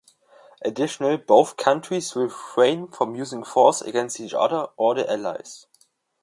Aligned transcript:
Additionally, 0.63 1.15
both 1.17 1.57
countries 1.57 2.15
will 2.15 2.23
refrain 2.23 2.87
from 2.87 3.13
using 3.15 3.43
force 3.43 3.83
against 3.83 4.19
each 4.19 4.33
other 4.33 4.65
or 4.75 4.95
their 4.95 5.07
allies. 5.07 5.67